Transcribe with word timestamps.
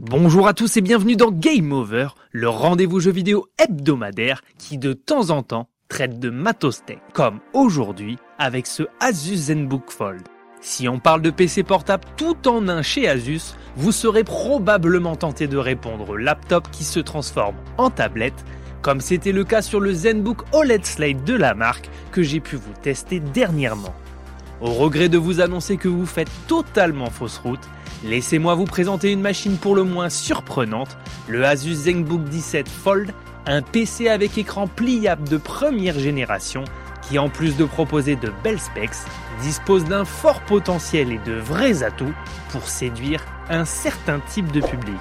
Bonjour 0.00 0.46
à 0.46 0.54
tous 0.54 0.76
et 0.76 0.80
bienvenue 0.80 1.16
dans 1.16 1.32
Game 1.32 1.72
Over, 1.72 2.10
le 2.30 2.48
rendez-vous 2.48 3.00
jeu 3.00 3.10
vidéo 3.10 3.48
hebdomadaire 3.58 4.42
qui 4.56 4.78
de 4.78 4.92
temps 4.92 5.30
en 5.30 5.42
temps 5.42 5.68
traite 5.88 6.20
de 6.20 6.30
matos 6.30 6.84
tech, 6.84 6.98
comme 7.12 7.40
aujourd'hui 7.52 8.16
avec 8.38 8.68
ce 8.68 8.84
Asus 9.00 9.46
ZenBook 9.46 9.90
Fold. 9.90 10.22
Si 10.60 10.88
on 10.88 11.00
parle 11.00 11.20
de 11.20 11.30
PC 11.30 11.64
portable 11.64 12.04
tout 12.16 12.46
en 12.46 12.68
un 12.68 12.80
chez 12.80 13.08
Asus, 13.08 13.56
vous 13.74 13.90
serez 13.90 14.22
probablement 14.22 15.16
tenté 15.16 15.48
de 15.48 15.56
répondre 15.56 16.16
laptop 16.16 16.70
qui 16.70 16.84
se 16.84 17.00
transforme 17.00 17.56
en 17.76 17.90
tablette, 17.90 18.44
comme 18.82 19.00
c'était 19.00 19.32
le 19.32 19.42
cas 19.42 19.62
sur 19.62 19.80
le 19.80 19.92
ZenBook 19.92 20.42
OLED 20.52 20.86
Slate 20.86 21.24
de 21.24 21.34
la 21.34 21.54
marque 21.54 21.90
que 22.12 22.22
j'ai 22.22 22.38
pu 22.38 22.54
vous 22.54 22.74
tester 22.82 23.18
dernièrement. 23.18 23.96
Au 24.60 24.72
regret 24.72 25.08
de 25.08 25.18
vous 25.18 25.40
annoncer 25.40 25.76
que 25.76 25.88
vous 25.88 26.06
faites 26.06 26.30
totalement 26.46 27.10
fausse 27.10 27.38
route, 27.38 27.68
laissez-moi 28.04 28.54
vous 28.54 28.64
présenter 28.64 29.12
une 29.12 29.20
machine 29.20 29.56
pour 29.56 29.74
le 29.74 29.84
moins 29.84 30.08
surprenante, 30.08 30.96
le 31.28 31.44
Asus 31.44 31.74
ZenBook 31.74 32.24
17 32.24 32.68
Fold, 32.68 33.12
un 33.46 33.62
PC 33.62 34.08
avec 34.08 34.36
écran 34.38 34.66
pliable 34.66 35.28
de 35.28 35.36
première 35.36 35.98
génération 35.98 36.64
qui 37.08 37.18
en 37.18 37.28
plus 37.28 37.56
de 37.56 37.64
proposer 37.64 38.16
de 38.16 38.32
belles 38.44 38.60
specs, 38.60 38.90
dispose 39.40 39.84
d'un 39.84 40.04
fort 40.04 40.40
potentiel 40.42 41.12
et 41.12 41.18
de 41.18 41.32
vrais 41.32 41.82
atouts 41.82 42.12
pour 42.50 42.68
séduire 42.68 43.24
un 43.48 43.64
certain 43.64 44.20
type 44.20 44.52
de 44.52 44.60
public. 44.60 45.00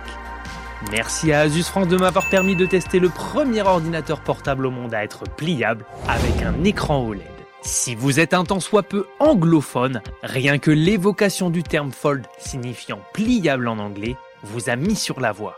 Merci 0.92 1.34
à 1.34 1.42
Asus 1.42 1.64
France 1.64 1.88
de 1.88 1.98
m'avoir 1.98 2.30
permis 2.30 2.56
de 2.56 2.66
tester 2.66 3.00
le 3.00 3.10
premier 3.10 3.62
ordinateur 3.62 4.22
portable 4.22 4.66
au 4.66 4.72
monde 4.72 4.94
à 4.94 5.04
être 5.04 5.24
pliable 5.24 5.86
avec 6.08 6.44
un 6.44 6.64
écran 6.64 7.04
OLED. 7.06 7.37
Si 7.70 7.96
vous 7.96 8.22
êtes 8.22 8.34
un 8.34 8.46
tant 8.46 8.62
soit 8.62 8.82
peu 8.82 9.08
anglophone, 9.20 10.02
rien 10.24 10.58
que 10.58 10.72
l'évocation 10.72 11.50
du 11.50 11.64
terme 11.64 11.92
fold 11.92 12.26
signifiant 12.38 13.02
pliable 13.12 13.68
en 13.68 13.78
anglais 13.78 14.16
vous 14.42 14.70
a 14.70 14.78
mis 14.78 14.96
sur 14.96 15.20
la 15.20 15.34
voie. 15.34 15.58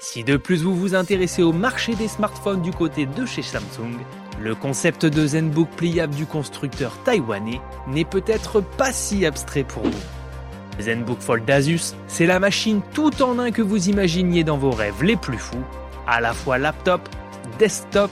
Si 0.00 0.24
de 0.24 0.36
plus 0.36 0.64
vous 0.64 0.74
vous 0.74 0.96
intéressez 0.96 1.44
au 1.44 1.52
marché 1.52 1.94
des 1.94 2.08
smartphones 2.08 2.60
du 2.60 2.72
côté 2.72 3.06
de 3.06 3.24
chez 3.24 3.42
Samsung, 3.42 4.00
le 4.42 4.56
concept 4.56 5.06
de 5.06 5.28
ZenBook 5.28 5.68
pliable 5.76 6.16
du 6.16 6.26
constructeur 6.26 6.98
taïwanais 7.04 7.60
n'est 7.86 8.04
peut-être 8.04 8.60
pas 8.60 8.92
si 8.92 9.24
abstrait 9.24 9.62
pour 9.62 9.84
vous. 9.84 10.82
ZenBook 10.82 11.20
Fold 11.20 11.44
d'Asus, 11.44 11.94
c'est 12.08 12.26
la 12.26 12.40
machine 12.40 12.80
tout 12.94 13.22
en 13.22 13.38
un 13.38 13.52
que 13.52 13.62
vous 13.62 13.88
imaginiez 13.88 14.42
dans 14.42 14.58
vos 14.58 14.72
rêves 14.72 15.04
les 15.04 15.16
plus 15.16 15.38
fous, 15.38 15.64
à 16.08 16.20
la 16.20 16.32
fois 16.32 16.58
laptop, 16.58 17.08
desktop, 17.60 18.10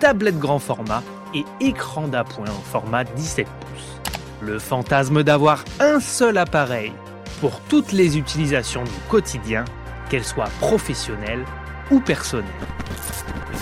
tablette 0.00 0.38
grand 0.38 0.58
format 0.58 1.02
et 1.34 1.44
écran 1.60 2.08
d'appoint 2.08 2.48
en 2.48 2.62
format 2.62 3.04
17 3.04 3.46
pouces. 3.46 4.00
Le 4.40 4.58
fantasme 4.58 5.22
d'avoir 5.22 5.64
un 5.80 6.00
seul 6.00 6.38
appareil 6.38 6.92
pour 7.40 7.60
toutes 7.68 7.92
les 7.92 8.18
utilisations 8.18 8.84
du 8.84 8.90
quotidien, 9.08 9.64
qu'elles 10.08 10.24
soient 10.24 10.50
professionnelles 10.60 11.44
ou 11.90 12.00
personnelles. 12.00 12.46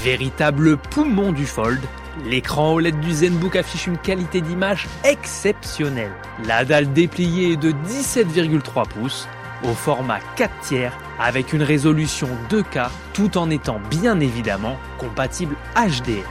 Véritable 0.03 0.77
poumon 0.77 1.33
du 1.33 1.47
Fold, 1.47 1.81
l'écran 2.25 2.75
OLED 2.75 3.01
du 3.01 3.13
ZenBook 3.13 3.57
affiche 3.57 3.87
une 3.87 3.99
qualité 3.99 4.41
d'image 4.41 4.87
exceptionnelle. 5.05 6.13
La 6.45 6.65
dalle 6.65 6.93
dépliée 6.93 7.53
est 7.53 7.57
de 7.57 7.73
17,3 7.73 8.89
pouces 8.89 9.29
au 9.65 9.73
format 9.73 10.21
4 10.37 10.61
tiers 10.61 10.93
avec 11.19 11.53
une 11.53 11.63
résolution 11.63 12.29
2K 12.51 12.89
tout 13.15 13.39
en 13.39 13.51
étant 13.51 13.81
bien 13.91 14.21
évidemment 14.21 14.77
compatible 14.99 15.57
HDR. 15.75 16.29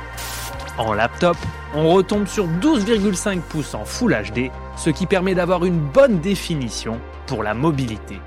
En 0.78 0.94
laptop, 0.94 1.38
on 1.73 1.90
retombe 1.94 2.28
sur 2.28 2.48
12,5 2.48 3.40
pouces 3.40 3.76
en 3.76 3.86
Full 3.86 4.14
HD, 4.14 4.52
ce 4.76 4.90
qui 4.90 5.06
permet 5.06 5.34
d'avoir 5.34 5.64
une 5.64 5.80
bonne 5.80 6.20
définition 6.20 7.00
pour 7.28 7.44
la 7.44 7.54
mobilité. 7.54 8.20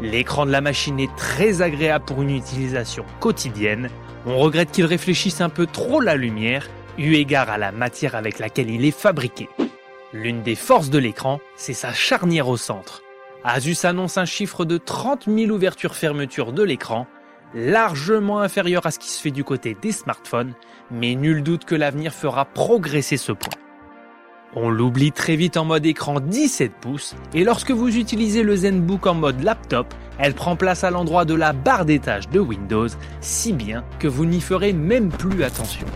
L'écran 0.00 0.46
de 0.46 0.52
la 0.52 0.60
machine 0.60 1.00
est 1.00 1.14
très 1.16 1.62
agréable 1.62 2.04
pour 2.04 2.22
une 2.22 2.30
utilisation 2.30 3.04
quotidienne. 3.18 3.90
On 4.24 4.38
regrette 4.38 4.70
qu'il 4.70 4.84
réfléchisse 4.84 5.40
un 5.40 5.48
peu 5.48 5.66
trop 5.66 6.00
la 6.00 6.14
lumière, 6.14 6.68
eu 6.96 7.14
égard 7.14 7.50
à 7.50 7.58
la 7.58 7.72
matière 7.72 8.14
avec 8.14 8.38
laquelle 8.38 8.70
il 8.70 8.84
est 8.84 8.96
fabriqué. 8.96 9.48
L'une 10.12 10.42
des 10.42 10.54
forces 10.54 10.90
de 10.90 10.98
l'écran, 10.98 11.40
c'est 11.56 11.74
sa 11.74 11.92
charnière 11.92 12.48
au 12.48 12.56
centre. 12.56 13.02
Asus 13.42 13.84
annonce 13.84 14.16
un 14.16 14.26
chiffre 14.26 14.64
de 14.64 14.78
30 14.78 15.24
000 15.26 15.50
ouvertures-fermetures 15.50 16.52
de 16.52 16.62
l'écran, 16.62 17.08
largement 17.54 18.40
inférieur 18.40 18.86
à 18.86 18.90
ce 18.90 18.98
qui 18.98 19.08
se 19.08 19.20
fait 19.20 19.30
du 19.30 19.44
côté 19.44 19.76
des 19.80 19.92
smartphones, 19.92 20.54
mais 20.90 21.14
nul 21.14 21.42
doute 21.42 21.64
que 21.64 21.74
l'avenir 21.74 22.12
fera 22.12 22.44
progresser 22.44 23.16
ce 23.16 23.32
point. 23.32 23.54
On 24.54 24.68
l'oublie 24.68 25.12
très 25.12 25.36
vite 25.36 25.56
en 25.56 25.64
mode 25.64 25.86
écran 25.86 26.18
17 26.18 26.72
pouces, 26.80 27.14
et 27.34 27.44
lorsque 27.44 27.70
vous 27.70 27.96
utilisez 27.96 28.42
le 28.42 28.56
ZenBook 28.56 29.06
en 29.06 29.14
mode 29.14 29.42
laptop, 29.42 29.86
elle 30.18 30.34
prend 30.34 30.56
place 30.56 30.82
à 30.82 30.90
l'endroit 30.90 31.24
de 31.24 31.34
la 31.34 31.52
barre 31.52 31.84
d'étage 31.84 32.28
de 32.28 32.40
Windows, 32.40 32.88
si 33.20 33.52
bien 33.52 33.84
que 34.00 34.08
vous 34.08 34.26
n'y 34.26 34.40
ferez 34.40 34.72
même 34.72 35.08
plus 35.08 35.44
attention. 35.44 35.86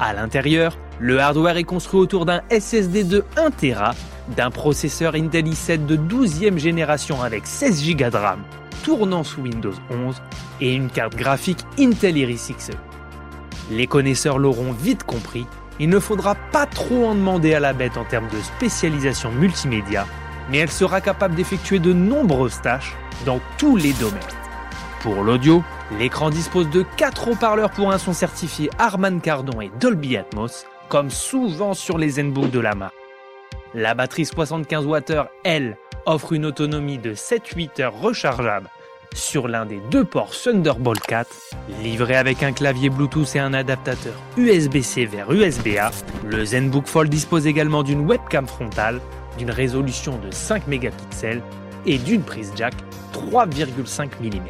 À 0.00 0.12
l'intérieur, 0.14 0.76
le 0.98 1.20
hardware 1.20 1.58
est 1.58 1.64
construit 1.64 2.00
autour 2.00 2.26
d'un 2.26 2.42
SSD 2.50 3.04
de 3.04 3.24
1 3.36 3.50
Tera, 3.52 3.94
d'un 4.36 4.50
processeur 4.50 5.14
Intel 5.14 5.46
i7 5.46 5.86
de 5.86 5.96
12e 5.96 6.58
génération 6.58 7.22
avec 7.22 7.46
16 7.46 7.94
Go 7.94 8.10
de 8.10 8.16
RAM, 8.16 8.42
tournant 8.90 9.22
sous 9.22 9.42
Windows 9.42 9.74
11, 9.88 10.20
et 10.60 10.74
une 10.74 10.90
carte 10.90 11.14
graphique 11.14 11.60
Intel 11.78 12.16
Iris 12.16 12.50
Xe. 12.50 12.72
Les 13.70 13.86
connaisseurs 13.86 14.36
l'auront 14.36 14.72
vite 14.72 15.04
compris, 15.04 15.46
il 15.78 15.88
ne 15.88 16.00
faudra 16.00 16.34
pas 16.34 16.66
trop 16.66 17.06
en 17.06 17.14
demander 17.14 17.54
à 17.54 17.60
la 17.60 17.72
bête 17.72 17.96
en 17.96 18.04
termes 18.04 18.26
de 18.26 18.40
spécialisation 18.40 19.30
multimédia, 19.30 20.08
mais 20.50 20.58
elle 20.58 20.72
sera 20.72 21.00
capable 21.00 21.36
d'effectuer 21.36 21.78
de 21.78 21.92
nombreuses 21.92 22.60
tâches 22.62 22.96
dans 23.24 23.38
tous 23.58 23.76
les 23.76 23.92
domaines. 23.92 24.18
Pour 25.02 25.22
l'audio, 25.22 25.62
l'écran 25.96 26.28
dispose 26.28 26.68
de 26.70 26.84
4 26.96 27.28
haut-parleurs 27.28 27.70
pour 27.70 27.92
un 27.92 27.98
son 27.98 28.12
certifié 28.12 28.70
Harman 28.76 29.20
Kardon 29.20 29.60
et 29.60 29.70
Dolby 29.78 30.16
Atmos, 30.16 30.66
comme 30.88 31.10
souvent 31.10 31.74
sur 31.74 31.96
les 31.96 32.10
ZenBook 32.10 32.50
de 32.50 32.58
la 32.58 32.74
marque. 32.74 32.94
La 33.72 33.94
batterie 33.94 34.26
75 34.26 34.84
Wh, 34.84 35.28
elle, 35.44 35.76
offre 36.06 36.32
une 36.32 36.44
autonomie 36.44 36.98
de 36.98 37.14
7-8 37.14 37.82
heures 37.82 38.00
rechargeable 38.00 38.68
sur 39.14 39.48
l'un 39.48 39.66
des 39.66 39.80
deux 39.90 40.04
ports 40.04 40.30
Thunderbolt 40.30 41.00
4, 41.00 41.28
livré 41.82 42.16
avec 42.16 42.42
un 42.42 42.52
clavier 42.52 42.90
Bluetooth 42.90 43.34
et 43.34 43.38
un 43.38 43.54
adaptateur 43.54 44.14
USB-C 44.36 45.06
vers 45.06 45.30
USB-A. 45.30 45.90
Le 46.26 46.44
ZenBook 46.44 46.86
Fold 46.86 47.10
dispose 47.10 47.46
également 47.46 47.82
d'une 47.82 48.06
webcam 48.06 48.46
frontale, 48.46 49.00
d'une 49.38 49.50
résolution 49.50 50.18
de 50.18 50.30
5 50.30 50.66
mégapixels 50.66 51.42
et 51.86 51.98
d'une 51.98 52.22
prise 52.22 52.52
jack 52.56 52.74
3,5 53.12 54.08
mm. 54.20 54.40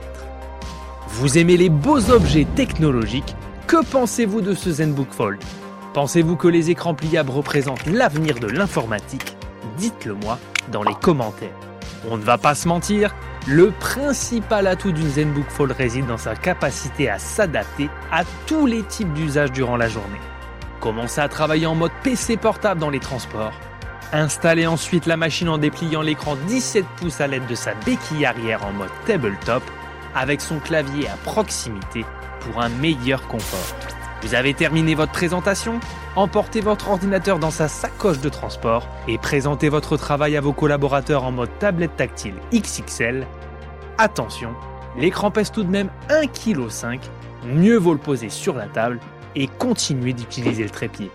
Vous 1.09 1.39
aimez 1.39 1.57
les 1.57 1.71
beaux 1.71 2.11
objets 2.11 2.47
technologiques? 2.55 3.35
Que 3.67 3.85
pensez-vous 3.85 4.41
de 4.41 4.55
ce 4.55 4.71
ZenBook 4.71 5.11
Fold? 5.11 5.39
Pensez-vous 5.95 6.37
que 6.37 6.49
les 6.49 6.71
écrans 6.71 6.95
pliables 6.95 7.31
représentent 7.31 7.87
l'avenir 7.87 8.39
de 8.39 8.47
l'informatique? 8.47 9.37
Dites-le 9.77 10.15
moi 10.15 10.39
dans 10.71 10.83
les 10.83 10.95
commentaires. 10.95 11.57
On 12.09 12.17
ne 12.17 12.23
va 12.23 12.39
pas 12.39 12.55
se 12.55 12.69
mentir, 12.69 13.15
le 13.47 13.71
principal 13.71 14.67
atout 14.67 14.93
d'une 14.93 15.09
ZenBook 15.09 15.49
Fold 15.49 15.73
réside 15.73 16.07
dans 16.07 16.19
sa 16.19 16.37
capacité 16.37 17.09
à 17.09 17.19
s'adapter 17.19 17.89
à 18.13 18.25
tous 18.47 18.67
les 18.67 18.83
types 18.83 19.13
d'usages 19.15 19.53
durant 19.53 19.77
la 19.77 19.89
journée. 19.89 20.21
Commencez 20.81 21.21
à 21.21 21.29
travailler 21.29 21.67
en 21.67 21.75
mode 21.75 21.93
PC 22.03 22.37
portable 22.37 22.81
dans 22.81 22.91
les 22.91 23.01
transports. 23.01 23.53
Installez 24.13 24.67
ensuite 24.67 25.07
la 25.07 25.17
machine 25.17 25.49
en 25.49 25.59
dépliant 25.59 26.03
l'écran 26.03 26.37
17 26.49 26.85
pouces 26.97 27.21
à 27.21 27.27
l'aide 27.27 27.47
de 27.47 27.55
sa 27.55 27.75
béquille 27.75 28.27
arrière 28.27 28.65
en 28.65 28.73
mode 28.73 28.91
tabletop 29.07 29.63
avec 30.15 30.41
son 30.41 30.59
clavier 30.59 31.09
à 31.09 31.17
proximité 31.25 32.05
pour 32.41 32.61
un 32.61 32.69
meilleur 32.69 33.27
confort. 33.29 34.00
Vous 34.23 34.35
avez 34.35 34.53
terminé 34.53 34.95
votre 34.95 35.13
présentation 35.13 35.81
Emportez 36.15 36.61
votre 36.61 36.91
ordinateur 36.91 37.39
dans 37.39 37.51
sa 37.51 37.69
sacoche 37.69 38.21
de 38.21 38.29
transport 38.29 38.87
et 39.09 39.17
présentez 39.17 39.69
votre 39.69 39.97
travail 39.97 40.37
à 40.37 40.41
vos 40.41 40.53
collaborateurs 40.53 41.25
en 41.25 41.33
mode 41.33 41.51
tablette 41.59 41.97
tactile 41.97 42.35
XXL. 42.53 43.27
Attention, 43.97 44.55
l'écran 44.99 45.31
pèse 45.31 45.51
tout 45.53 45.63
de 45.63 45.71
même 45.71 45.89
1,5 46.09 46.99
kg, 46.99 47.01
mieux 47.47 47.77
vaut 47.77 47.93
le 47.93 47.99
poser 47.99 48.29
sur 48.29 48.57
la 48.57 48.67
table 48.67 49.01
et 49.37 49.47
continuer 49.47 50.13
d'utiliser 50.13 50.65
le 50.65 50.71
trépied. 50.71 51.11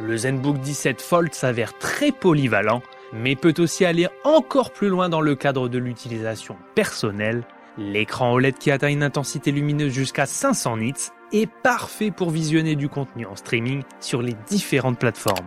Le 0.00 0.16
ZenBook 0.16 0.58
17 0.58 1.00
Fold 1.00 1.34
s'avère 1.34 1.76
très 1.78 2.12
polyvalent, 2.12 2.82
mais 3.12 3.34
peut 3.34 3.54
aussi 3.58 3.84
aller 3.84 4.08
encore 4.24 4.72
plus 4.72 4.88
loin 4.88 5.08
dans 5.08 5.20
le 5.20 5.34
cadre 5.34 5.68
de 5.68 5.78
l'utilisation 5.78 6.56
personnelle. 6.74 7.44
L'écran 7.78 8.32
OLED 8.32 8.58
qui 8.58 8.72
atteint 8.72 8.88
une 8.88 9.04
intensité 9.04 9.52
lumineuse 9.52 9.92
jusqu'à 9.92 10.26
500 10.26 10.78
nits 10.78 10.94
est 11.32 11.48
parfait 11.62 12.10
pour 12.10 12.30
visionner 12.30 12.74
du 12.74 12.88
contenu 12.88 13.24
en 13.24 13.36
streaming 13.36 13.84
sur 14.00 14.20
les 14.20 14.34
différentes 14.48 14.98
plateformes. 14.98 15.46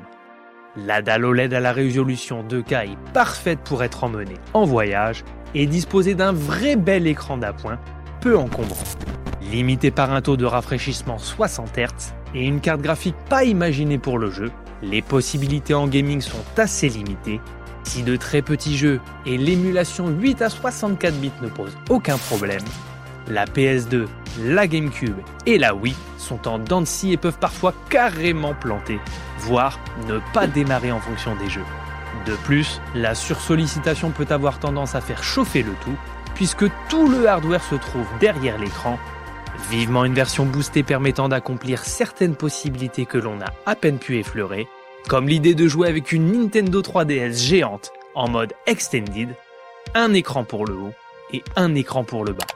La 0.77 1.01
dalle 1.01 1.25
OLED 1.25 1.53
à 1.53 1.59
la 1.59 1.73
résolution 1.73 2.41
2K 2.43 2.93
est 2.93 3.11
parfaite 3.13 3.59
pour 3.65 3.83
être 3.83 4.05
emmenée 4.05 4.37
en 4.53 4.63
voyage 4.63 5.25
et 5.53 5.65
disposer 5.65 6.15
d'un 6.15 6.31
vrai 6.31 6.77
bel 6.77 7.05
écran 7.05 7.35
d'appoint, 7.35 7.79
peu 8.21 8.37
encombrant. 8.37 8.77
Limité 9.51 9.91
par 9.91 10.13
un 10.13 10.21
taux 10.21 10.37
de 10.37 10.45
rafraîchissement 10.45 11.17
60 11.17 11.77
Hz 11.77 12.13
et 12.33 12.45
une 12.45 12.61
carte 12.61 12.81
graphique 12.81 13.17
pas 13.27 13.43
imaginée 13.43 13.97
pour 13.97 14.17
le 14.17 14.31
jeu, 14.31 14.51
les 14.81 15.01
possibilités 15.01 15.73
en 15.73 15.89
gaming 15.89 16.21
sont 16.21 16.45
assez 16.55 16.87
limitées, 16.87 17.41
Si 17.83 18.03
de 18.03 18.15
très 18.15 18.41
petits 18.41 18.77
jeux 18.77 18.99
et 19.25 19.37
l'émulation 19.37 20.09
8 20.09 20.41
à 20.41 20.49
64 20.49 21.15
bits 21.15 21.31
ne 21.41 21.47
posent 21.47 21.77
aucun 21.89 22.17
problème, 22.17 22.63
la 23.27 23.45
PS2, 23.45 24.07
la 24.39 24.67
GameCube 24.67 25.17
et 25.45 25.57
la 25.57 25.75
Wii 25.75 25.95
sont 26.17 26.47
en 26.47 26.59
dents 26.59 26.81
de 26.81 26.85
scie 26.85 27.11
et 27.11 27.17
peuvent 27.17 27.37
parfois 27.37 27.73
carrément 27.89 28.53
planter, 28.53 28.99
voire 29.39 29.79
ne 30.07 30.19
pas 30.33 30.47
démarrer 30.47 30.91
en 30.91 30.99
fonction 30.99 31.35
des 31.35 31.49
jeux. 31.49 31.65
De 32.25 32.35
plus, 32.35 32.81
la 32.95 33.15
sursollicitation 33.15 34.11
peut 34.11 34.27
avoir 34.29 34.59
tendance 34.59 34.95
à 34.95 35.01
faire 35.01 35.23
chauffer 35.23 35.63
le 35.63 35.73
tout, 35.83 35.95
puisque 36.35 36.65
tout 36.87 37.07
le 37.07 37.27
hardware 37.27 37.63
se 37.63 37.75
trouve 37.75 38.07
derrière 38.19 38.57
l'écran. 38.57 38.99
Vivement 39.69 40.05
une 40.05 40.13
version 40.13 40.45
boostée 40.45 40.83
permettant 40.83 41.29
d'accomplir 41.29 41.83
certaines 41.83 42.35
possibilités 42.35 43.05
que 43.05 43.17
l'on 43.17 43.39
a 43.41 43.51
à 43.65 43.75
peine 43.75 43.97
pu 43.97 44.17
effleurer, 44.17 44.67
comme 45.07 45.27
l'idée 45.27 45.55
de 45.55 45.67
jouer 45.67 45.87
avec 45.87 46.11
une 46.11 46.31
Nintendo 46.31 46.81
3DS 46.81 47.37
géante 47.37 47.91
en 48.15 48.29
mode 48.29 48.53
extended, 48.67 49.29
un 49.93 50.13
écran 50.13 50.43
pour 50.43 50.65
le 50.65 50.75
haut 50.75 50.93
et 51.33 51.43
un 51.55 51.75
écran 51.75 52.03
pour 52.03 52.25
le 52.25 52.33
bas. 52.33 52.47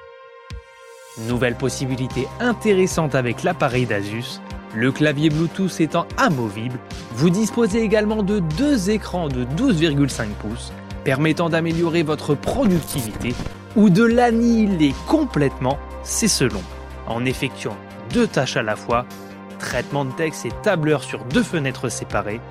Nouvelle 1.28 1.56
possibilité 1.56 2.28
intéressante 2.40 3.16
avec 3.16 3.44
l'appareil 3.44 3.86
d'Asus, 3.86 4.42
le 4.76 4.92
clavier 4.92 5.30
Bluetooth 5.30 5.80
étant 5.80 6.08
amovible, 6.18 6.78
vous 7.14 7.30
disposez 7.30 7.82
également 7.82 8.24
de 8.24 8.40
deux 8.40 8.90
écrans 8.90 9.30
de 9.30 9.46
12,5 9.46 10.28
pouces 10.42 10.74
permettant 11.06 11.50
d'améliorer 11.50 12.04
votre 12.04 12.36
productivité 12.36 13.34
ou 13.78 13.90
de 13.90 14.04
l'annihiler 14.04 14.94
complètement, 15.08 15.78
c'est 16.04 16.28
selon, 16.28 16.62
en 17.08 17.24
effectuant 17.24 17.78
deux 18.12 18.28
tâches 18.28 18.58
à 18.58 18.64
la 18.64 18.76
fois, 18.76 19.06
traitement 19.58 20.06
de 20.06 20.12
texte 20.12 20.46
et 20.46 20.52
tableur 20.64 21.04
sur 21.04 21.24
deux 21.26 21.44
fenêtres 21.44 21.90
séparées, 21.90 22.42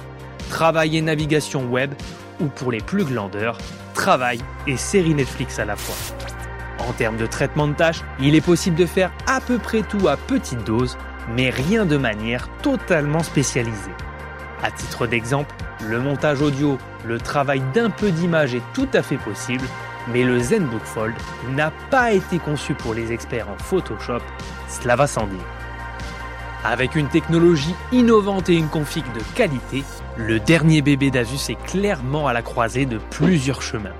travail 0.51 0.97
et 0.97 1.03
navigation 1.03 1.65
web 1.67 1.93
ou 2.41 2.47
pour 2.47 2.73
les 2.73 2.81
plus 2.81 3.05
glandeurs, 3.05 3.59
travail 3.95 4.41
et 4.67 4.77
série 4.77 5.15
Netflix 5.15 5.59
à 5.59 5.65
la 5.65 5.77
fois. 5.77 5.95
En 6.89 6.93
termes 6.93 7.17
de 7.17 7.27
traitement 7.27 7.69
de 7.69 7.75
tâches, 7.75 8.03
il 8.21 8.35
est 8.35 8.41
possible 8.41 8.77
de 8.77 8.87
faire 8.87 9.13
à 9.27 9.41
peu 9.41 9.59
près 9.59 9.83
tout 9.83 10.09
à 10.09 10.17
petite 10.17 10.65
dose, 10.65 10.99
mais 11.35 11.51
rien 11.51 11.87
de 11.87 11.97
manière 11.97 12.49
totalement 12.63 13.23
spécialisée. 13.23 13.95
À 14.63 14.71
titre 14.71 15.07
d'exemple, 15.07 15.55
le 15.89 16.01
montage 16.01 16.43
audio, 16.43 16.79
le 17.05 17.19
travail 17.19 17.63
d'un 17.73 17.91
peu 17.91 18.11
d'image 18.11 18.55
est 18.55 18.63
tout 18.73 18.89
à 18.93 19.03
fait 19.03 19.19
possible, 19.19 19.65
mais 20.13 20.25
le 20.25 20.39
ZenBook 20.39 20.85
Fold 20.85 21.15
n'a 21.51 21.71
pas 21.91 22.13
été 22.13 22.39
conçu 22.39 22.75
pour 22.75 22.95
les 22.95 23.13
experts 23.13 23.49
en 23.49 23.57
Photoshop, 23.63 24.23
cela 24.69 24.97
va 24.97 25.07
sans 25.07 25.27
dire. 25.27 25.64
Avec 26.67 26.95
une 26.95 27.09
technologie 27.09 27.75
innovante 27.93 28.49
et 28.49 28.55
une 28.55 28.69
config 28.69 29.05
de 29.13 29.21
qualité, 29.35 29.85
le 30.17 30.41
dernier 30.41 30.81
bébé 30.81 31.11
d'Asus 31.11 31.51
est 31.51 31.63
clairement 31.67 32.27
à 32.27 32.33
la 32.33 32.41
croisée 32.41 32.87
de 32.87 32.99
plusieurs 33.11 33.61
chemins. 33.61 33.93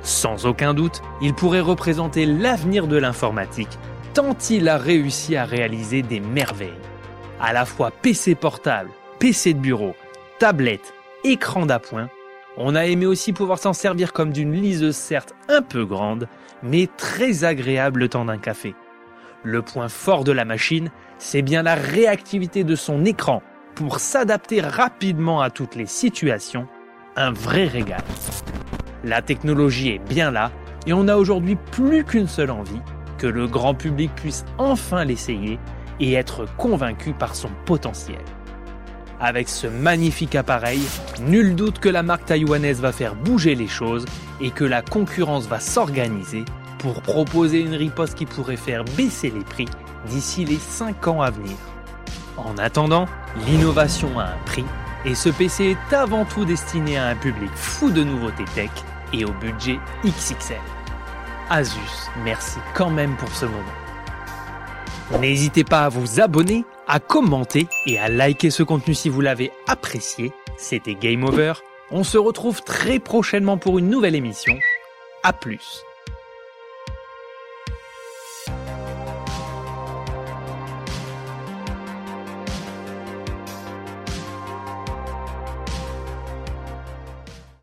Sans 0.00 0.46
aucun 0.46 0.72
doute, 0.72 1.02
il 1.20 1.34
pourrait 1.34 1.60
représenter 1.60 2.24
l'avenir 2.24 2.86
de 2.86 2.96
l'informatique, 2.96 3.78
tant 4.14 4.34
il 4.48 4.66
a 4.66 4.78
réussi 4.78 5.36
à 5.36 5.44
réaliser 5.44 6.00
des 6.00 6.20
merveilles. 6.20 6.70
À 7.38 7.52
la 7.52 7.66
fois 7.66 7.90
PC 7.90 8.34
portable, 8.34 8.88
PC 9.18 9.52
de 9.52 9.60
bureau, 9.60 9.94
tablette, 10.38 10.94
écran 11.22 11.66
d'appoint, 11.66 12.08
on 12.56 12.76
a 12.76 12.86
aimé 12.86 13.04
aussi 13.04 13.34
pouvoir 13.34 13.58
s'en 13.58 13.74
servir 13.74 14.14
comme 14.14 14.32
d'une 14.32 14.54
liseuse 14.54 14.96
certes 14.96 15.34
un 15.50 15.60
peu 15.60 15.84
grande, 15.84 16.28
mais 16.62 16.88
très 16.96 17.44
agréable 17.44 18.00
le 18.00 18.08
temps 18.08 18.24
d'un 18.24 18.38
café. 18.38 18.74
Le 19.44 19.62
point 19.62 19.88
fort 19.88 20.24
de 20.24 20.32
la 20.32 20.44
machine, 20.44 20.90
c'est 21.18 21.42
bien 21.42 21.62
la 21.62 21.76
réactivité 21.76 22.64
de 22.64 22.74
son 22.74 23.04
écran 23.04 23.40
pour 23.76 24.00
s'adapter 24.00 24.60
rapidement 24.60 25.40
à 25.40 25.50
toutes 25.50 25.76
les 25.76 25.86
situations, 25.86 26.66
un 27.14 27.30
vrai 27.30 27.66
régal. 27.66 28.02
La 29.04 29.22
technologie 29.22 29.90
est 29.90 30.00
bien 30.00 30.32
là 30.32 30.50
et 30.86 30.92
on 30.92 31.04
n'a 31.04 31.18
aujourd'hui 31.18 31.56
plus 31.70 32.04
qu'une 32.04 32.26
seule 32.26 32.50
envie, 32.50 32.80
que 33.16 33.28
le 33.28 33.46
grand 33.46 33.74
public 33.74 34.12
puisse 34.16 34.44
enfin 34.58 35.04
l'essayer 35.04 35.60
et 36.00 36.14
être 36.14 36.46
convaincu 36.56 37.12
par 37.12 37.36
son 37.36 37.50
potentiel. 37.64 38.24
Avec 39.20 39.48
ce 39.48 39.68
magnifique 39.68 40.34
appareil, 40.34 40.80
nul 41.20 41.54
doute 41.54 41.78
que 41.78 41.88
la 41.88 42.02
marque 42.02 42.24
taïwanaise 42.24 42.80
va 42.80 42.92
faire 42.92 43.14
bouger 43.14 43.54
les 43.54 43.66
choses 43.68 44.04
et 44.40 44.50
que 44.50 44.64
la 44.64 44.82
concurrence 44.82 45.46
va 45.46 45.60
s'organiser 45.60 46.44
pour 46.78 47.02
proposer 47.02 47.60
une 47.60 47.74
riposte 47.74 48.16
qui 48.16 48.26
pourrait 48.26 48.56
faire 48.56 48.84
baisser 48.96 49.30
les 49.30 49.44
prix 49.44 49.68
d'ici 50.06 50.44
les 50.44 50.58
5 50.58 51.08
ans 51.08 51.22
à 51.22 51.30
venir. 51.30 51.56
En 52.36 52.56
attendant, 52.58 53.06
l'innovation 53.46 54.18
a 54.18 54.24
un 54.24 54.38
prix 54.46 54.64
et 55.04 55.14
ce 55.14 55.28
PC 55.28 55.76
est 55.76 55.94
avant 55.94 56.24
tout 56.24 56.44
destiné 56.44 56.96
à 56.96 57.08
un 57.08 57.16
public 57.16 57.50
fou 57.54 57.90
de 57.90 58.04
nouveautés 58.04 58.44
tech 58.54 58.70
et 59.12 59.24
au 59.24 59.32
budget 59.32 59.78
XXL. 60.04 60.56
Asus, 61.50 62.10
merci 62.24 62.58
quand 62.74 62.90
même 62.90 63.16
pour 63.16 63.30
ce 63.30 63.46
moment. 63.46 65.20
N'hésitez 65.20 65.64
pas 65.64 65.84
à 65.84 65.88
vous 65.88 66.20
abonner, 66.20 66.64
à 66.86 67.00
commenter 67.00 67.66
et 67.86 67.98
à 67.98 68.08
liker 68.08 68.50
ce 68.50 68.62
contenu 68.62 68.94
si 68.94 69.08
vous 69.08 69.22
l'avez 69.22 69.50
apprécié. 69.66 70.32
C'était 70.58 70.94
Game 70.94 71.24
Over. 71.24 71.54
On 71.90 72.04
se 72.04 72.18
retrouve 72.18 72.62
très 72.62 72.98
prochainement 72.98 73.56
pour 73.56 73.78
une 73.78 73.88
nouvelle 73.88 74.14
émission. 74.14 74.58
A 75.22 75.32
plus. 75.32 75.82